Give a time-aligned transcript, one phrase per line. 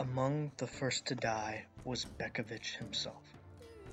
[0.00, 3.22] Among the first to die was Bekovich himself.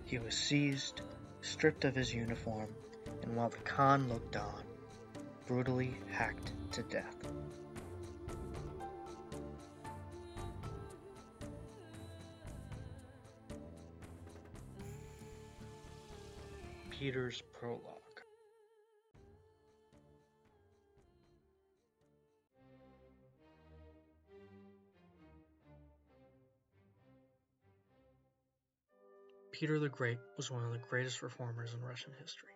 [0.04, 1.01] He was seized,
[1.42, 2.70] stripped of his uniform,
[3.21, 4.63] and while the Khan looked on,
[5.46, 7.15] brutally hacked to death.
[16.90, 18.01] Peter's Prologue
[29.61, 32.49] Peter the Great was one of the greatest reformers in Russian history.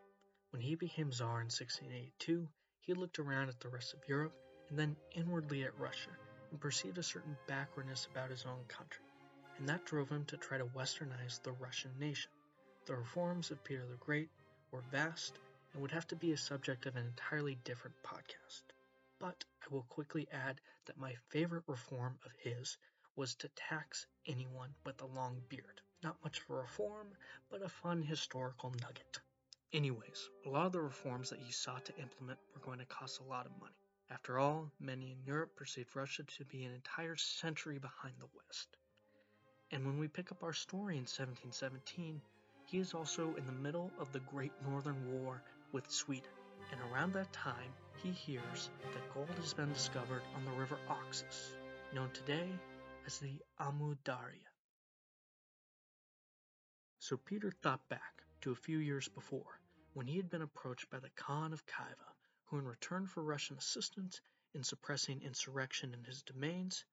[0.50, 2.50] When he became Tsar in 1682,
[2.82, 4.34] he looked around at the rest of Europe
[4.70, 6.10] and then inwardly at Russia
[6.50, 9.06] and perceived a certain backwardness about his own country,
[9.60, 12.32] and that drove him to try to westernize the Russian nation.
[12.88, 14.30] The reforms of Peter the Great
[14.72, 15.38] were vast
[15.74, 18.64] and would have to be a subject of an entirely different podcast.
[19.20, 22.80] But I will quickly add that my favorite reform of his
[23.16, 25.82] was to tax anyone with a long beard.
[26.06, 27.08] Not much of a reform,
[27.50, 29.20] but a fun historical nugget.
[29.74, 33.22] Anyways, a lot of the reforms that he sought to implement were going to cost
[33.22, 33.74] a lot of money.
[34.12, 38.78] After all, many in Europe perceived Russia to be an entire century behind the West.
[39.72, 42.22] And when we pick up our story in 1717,
[42.66, 46.30] he is also in the middle of the Great Northern War with Sweden,
[46.72, 51.56] and around that time he hears that gold has been discovered on the river Oxus,
[51.96, 52.52] known today
[53.08, 54.55] as the Amu Darya.
[57.00, 59.60] So Peter thought back to a few years before,
[59.94, 62.16] when he had been approached by the Khan of Khiva,
[62.46, 64.22] who in return for Russian assistance
[64.54, 66.86] in suppressing insurrection in his domains,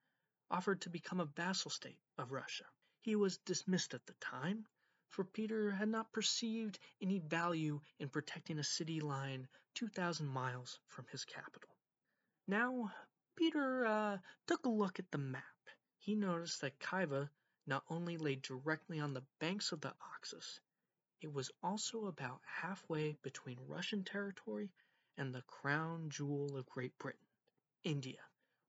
[0.51, 2.65] offered to become a vassal state of Russia.
[3.01, 4.67] He was dismissed at the time,
[5.09, 11.07] for Peter had not perceived any value in protecting a city lying 2,000 miles from
[11.07, 11.71] his capital.
[12.47, 12.93] Now,
[13.37, 15.43] Peter uh, took a look at the map.
[15.99, 17.31] He noticed that Khiva
[17.67, 20.61] not only lay directly on the banks of the Oxus,
[21.21, 24.71] it was also about halfway between Russian territory
[25.17, 27.27] and the crown jewel of Great Britain,
[27.85, 28.21] India,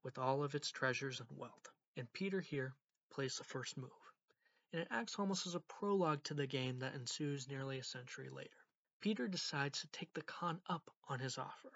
[0.04, 1.68] with all of its treasures and wealth.
[1.98, 2.76] And Peter here
[3.10, 3.90] plays the first move
[4.74, 8.30] and it acts almost as a prologue to the game that ensues nearly a century
[8.30, 8.50] later.
[9.02, 11.72] Peter decides to take the Khan up on his offer.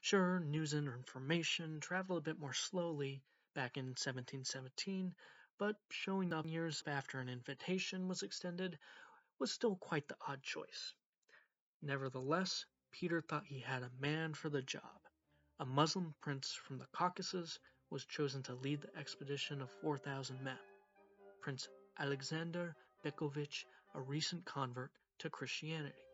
[0.00, 3.22] Sure, news and information travel a bit more slowly
[3.54, 5.14] back in 1717,
[5.60, 8.78] but showing up years after an invitation was extended
[9.38, 10.94] was still quite the odd choice.
[11.82, 14.98] Nevertheless, Peter thought he had a man for the job.
[15.58, 17.58] A Muslim prince from the Caucasus
[17.90, 20.56] was chosen to lead the expedition of 4,000 men.
[21.42, 21.68] Prince
[21.98, 26.06] Alexander Bekovich, a recent convert to Christianity.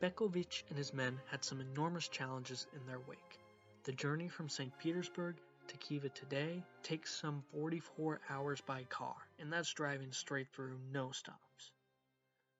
[0.00, 3.40] Bekovich and his men had some enormous challenges in their wake.
[3.82, 4.72] The journey from St.
[4.78, 10.76] Petersburg to Khiva today takes some 44 hours by car, and that's driving straight through
[10.90, 11.70] no stops.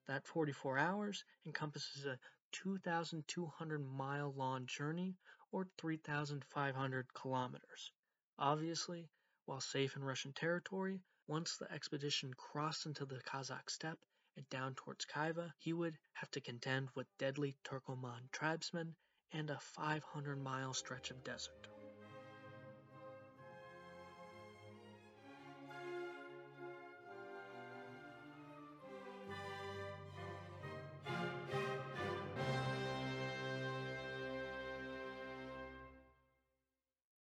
[0.07, 2.17] That 44 hours encompasses a
[2.53, 5.17] 2,200 mile long journey
[5.51, 7.91] or 3,500 kilometers.
[8.39, 9.09] Obviously,
[9.45, 13.99] while safe in Russian territory, once the expedition crossed into the Kazakh steppe
[14.37, 18.95] and down towards Khiva, he would have to contend with deadly Turkoman tribesmen
[19.33, 21.70] and a 500 mile stretch of desert.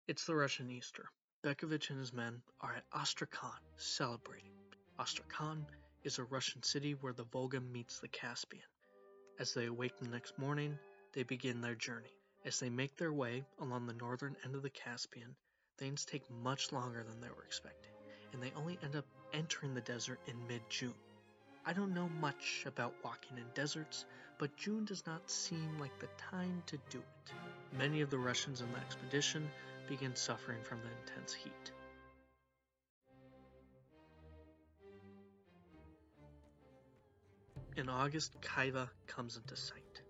[0.09, 1.11] It's the Russian Easter.
[1.45, 4.53] Bekovich and his men are at Astrakhan celebrating.
[4.99, 5.67] Astrakhan
[6.03, 8.65] is a Russian city where the Volga meets the Caspian.
[9.39, 10.79] As they awake the next morning,
[11.13, 12.15] they begin their journey.
[12.47, 15.37] As they make their way along the northern end of the Caspian,
[15.77, 17.93] things take much longer than they were expecting,
[18.33, 19.05] and they only end up
[19.35, 20.95] entering the desert in mid June.
[21.67, 24.07] I don't know much about walking in deserts,
[24.39, 27.77] but June does not seem like the time to do it.
[27.77, 29.47] Many of the Russians in the expedition
[29.89, 31.73] begin suffering from the intense heat.
[37.77, 40.03] In August, Khiva comes into sight.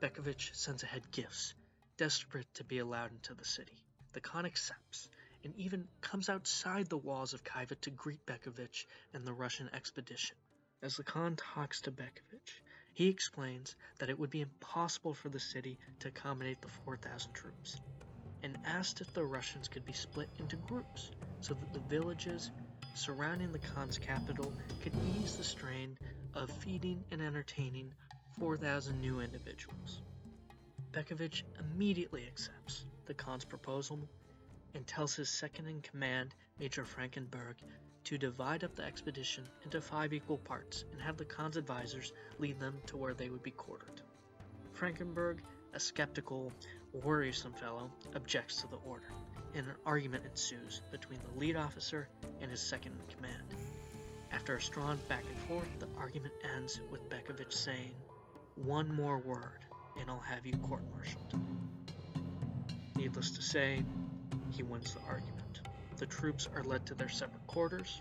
[0.00, 1.54] Bekovich sends ahead gifts,
[1.96, 3.82] desperate to be allowed into the city.
[4.12, 5.08] The Khan accepts,
[5.42, 10.36] and even comes outside the walls of Khiva to greet Bekovich and the Russian expedition.
[10.80, 12.60] As the Khan talks to Bekovich,
[12.92, 17.80] he explains that it would be impossible for the city to accommodate the 4,000 troops
[18.44, 21.10] and asked if the Russians could be split into groups
[21.40, 22.50] so that the villages
[22.94, 24.52] surrounding the Khan's capital
[24.82, 25.96] could ease the strain
[26.34, 27.90] of feeding and entertaining
[28.38, 30.02] 4,000 new individuals.
[30.92, 33.98] Bekovich immediately accepts the Khan's proposal
[34.74, 37.54] and tells his second in command, Major Frankenberg,
[38.04, 42.60] to divide up the expedition into five equal parts and have the Khan's advisors lead
[42.60, 44.02] them to where they would be quartered.
[44.74, 45.38] Frankenberg,
[45.72, 46.52] a skeptical,
[47.02, 49.08] worrisome fellow, objects to the order,
[49.54, 52.08] and an argument ensues between the lead officer
[52.40, 53.54] and his second in command.
[54.30, 57.94] After a strong back and forth, the argument ends with Bekovich saying,
[58.56, 59.64] One more word,
[60.00, 61.40] and I'll have you court martialed.
[62.96, 63.84] Needless to say,
[64.50, 65.60] he wins the argument.
[65.96, 68.00] The troops are led to their separate quarters,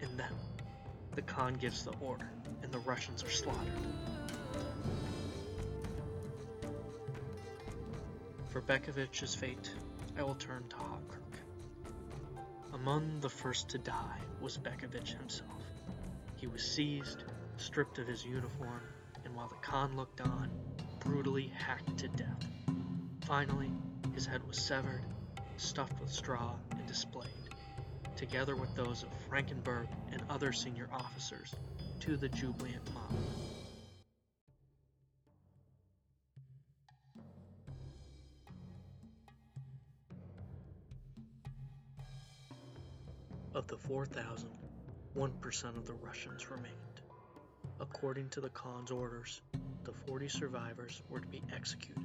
[0.00, 0.32] and then
[1.14, 2.30] the Khan gives the order,
[2.62, 3.72] and the Russians are slaughtered.
[8.50, 9.70] For Bekovich's fate,
[10.18, 11.38] I will turn to Hopkirk.
[12.72, 15.62] Among the first to die was Bekovich himself.
[16.34, 17.22] He was seized,
[17.58, 18.82] stripped of his uniform,
[19.24, 20.50] and while the Khan looked on,
[20.98, 22.50] brutally hacked to death.
[23.24, 23.70] Finally,
[24.14, 25.04] his head was severed,
[25.56, 27.54] stuffed with straw, and displayed,
[28.16, 31.54] together with those of Frankenberg and other senior officers,
[32.00, 33.14] to the jubilant mob.
[43.70, 44.50] The 4,000,
[45.16, 46.74] 1% of the Russians remained.
[47.78, 49.42] According to the Khan's orders,
[49.84, 52.02] the 40 survivors were to be executed.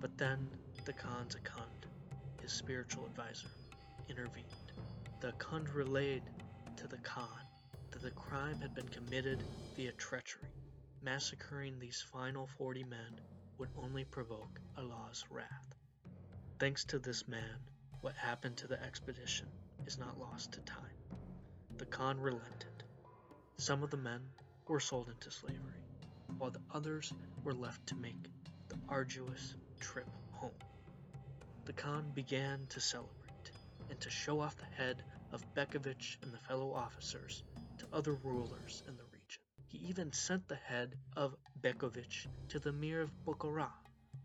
[0.00, 0.48] But then
[0.84, 1.88] the Khan's Akhund,
[2.40, 3.48] his spiritual advisor,
[4.08, 4.46] intervened.
[5.18, 6.22] The Akhund relayed
[6.76, 7.26] to the Khan
[7.90, 9.42] that the crime had been committed
[9.74, 10.54] via treachery.
[11.02, 13.20] Massacring these final 40 men
[13.58, 15.74] would only provoke Allah's wrath.
[16.60, 17.58] Thanks to this man,
[18.00, 19.48] what happened to the expedition
[19.86, 20.78] is not lost to time.
[21.78, 22.84] The Khan relented.
[23.56, 24.20] Some of the men
[24.68, 25.84] were sold into slavery,
[26.38, 27.12] while the others
[27.44, 28.28] were left to make
[28.68, 30.50] the arduous trip home.
[31.64, 33.52] The Khan began to celebrate
[33.90, 35.02] and to show off the head
[35.32, 37.42] of Bekovich and the fellow officers
[37.78, 39.42] to other rulers in the region.
[39.68, 43.70] He even sent the head of Bekovich to the Mir of Bukhara,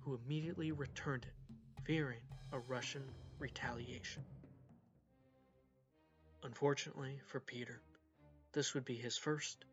[0.02, 1.56] who immediately returned it,
[1.86, 2.22] fearing
[2.52, 3.04] a Russian
[3.40, 4.24] retaliation.
[6.44, 7.82] Unfortunately for Peter,
[8.54, 9.66] this would be his first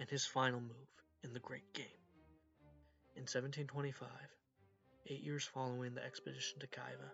[0.00, 1.86] and his final move in the Great Game.
[3.14, 4.08] In 1725,
[5.06, 7.12] eight years following the expedition to Khiva,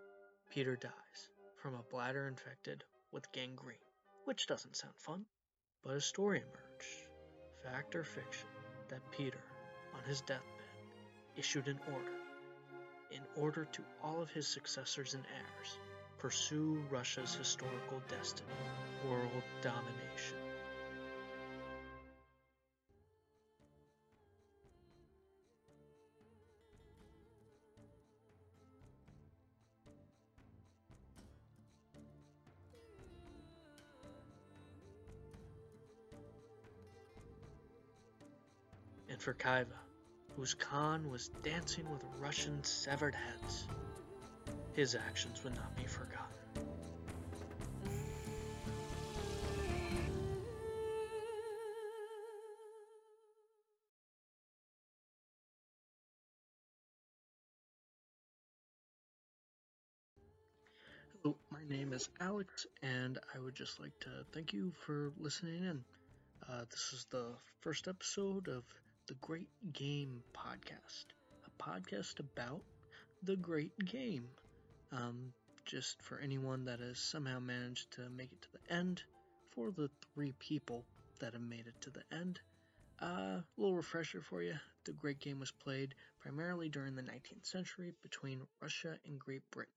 [0.51, 3.77] Peter dies from a bladder infected with gangrene,
[4.25, 5.27] which doesn't sound fun.
[5.83, 7.09] But a story emerged,
[7.63, 8.49] fact or fiction,
[8.89, 9.45] that Peter,
[9.95, 10.65] on his deathbed,
[11.37, 12.19] issued an order
[13.11, 15.79] in order to all of his successors and heirs
[16.25, 18.49] pursue Russia's historical destiny,
[19.07, 20.39] world domination.
[39.11, 39.67] And for Khiva,
[40.37, 43.69] whose Khan was dancing with Russian severed heads,
[44.75, 46.25] his actions would not be forgotten.
[61.23, 65.65] Hello, my name is Alex, and I would just like to thank you for listening
[65.65, 65.85] in.
[66.49, 67.29] Uh, this is the
[67.61, 68.65] first episode of
[69.07, 71.07] the Great Game Podcast,
[71.47, 72.61] a podcast about
[73.23, 74.29] the Great Game.
[74.95, 75.33] Um,
[75.65, 79.03] just for anyone that has somehow managed to make it to the end,
[79.51, 80.85] for the three people
[81.19, 82.39] that have made it to the end,
[83.03, 84.55] uh, a little refresher for you.
[84.85, 89.73] The Great Game was played primarily during the 19th century between Russia and Great Britain.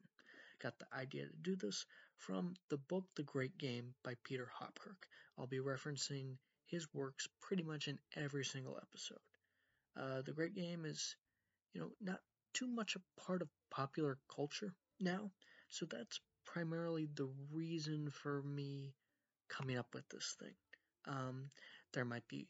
[0.62, 1.86] Got the idea to do this
[2.18, 5.08] from the book The Great Game by Peter Hopkirk.
[5.38, 9.18] I'll be referencing his works pretty much in every single episode.
[9.96, 11.16] Uh, the Great Game is,
[11.74, 12.20] you know, not
[12.58, 15.32] too much a part of popular culture now.
[15.70, 18.94] So that's primarily the reason for me
[19.50, 20.56] coming up with this thing.
[21.08, 21.52] Um,
[21.94, 22.48] there might be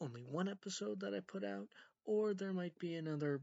[0.00, 1.68] only one episode that I put out,
[2.04, 3.40] or there might be another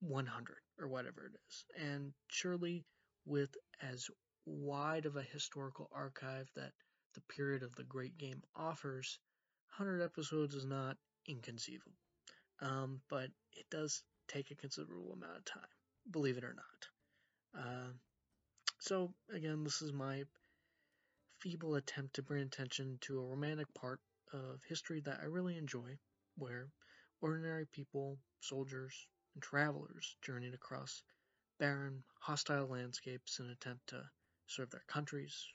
[0.00, 1.64] 100 or whatever it is.
[1.80, 2.84] And surely,
[3.24, 4.08] with as
[4.46, 6.72] wide of a historical archive that
[7.14, 9.18] the period of the Great Game offers,
[9.76, 11.92] 100 episodes is not inconceivable.
[12.60, 15.68] Um, but it does take a considerable amount of time,
[16.10, 17.62] believe it or not.
[17.62, 17.92] Uh,
[18.80, 20.24] so, again, this is my
[21.40, 24.00] feeble attempt to bring attention to a romantic part
[24.32, 25.98] of history that I really enjoy,
[26.36, 26.68] where
[27.20, 31.02] ordinary people, soldiers, and travelers journeyed across
[31.58, 34.02] barren, hostile landscapes in an attempt to
[34.46, 35.46] serve their countries,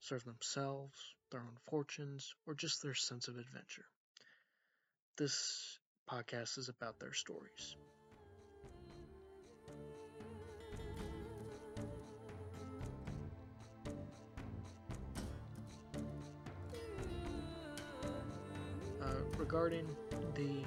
[0.00, 0.98] serve themselves,
[1.30, 3.86] their own fortunes, or just their sense of adventure.
[5.16, 5.78] This
[6.10, 7.76] podcast is about their stories.
[19.02, 19.06] Uh,
[19.38, 19.86] regarding
[20.34, 20.62] the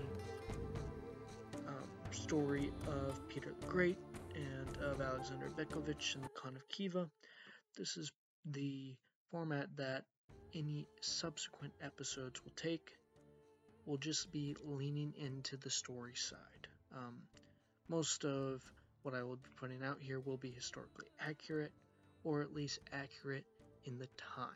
[1.67, 3.97] um, story of Peter the Great
[4.35, 7.09] and of Alexander Bekovich and the Khan of Khiva,
[7.77, 8.11] this is
[8.45, 8.95] the
[9.31, 10.03] format that
[10.55, 12.97] any subsequent episodes will take.
[13.87, 16.67] We'll just be leaning into the story side.
[16.93, 17.15] Um,
[17.87, 18.61] most of
[19.03, 21.71] what I will be putting out here will be historically accurate,
[22.25, 23.45] or at least accurate
[23.85, 24.49] in the time.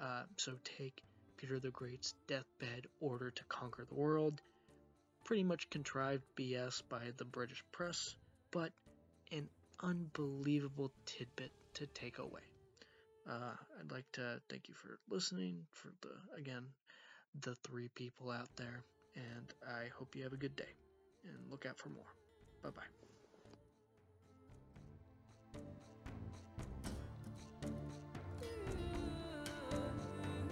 [0.00, 1.02] Uh, so take
[1.36, 4.40] Peter the Great's deathbed order to conquer the world,
[5.24, 8.14] pretty much contrived BS by the British press,
[8.52, 8.70] but
[9.32, 9.48] an
[9.82, 12.42] unbelievable tidbit to take away.
[13.28, 16.66] Uh, I'd like to thank you for listening, for the, again,
[17.38, 18.84] the three people out there,
[19.14, 20.74] and I hope you have a good day
[21.24, 22.12] and look out for more.
[22.62, 22.99] Bye bye.